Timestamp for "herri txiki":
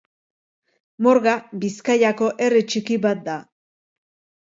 2.49-3.01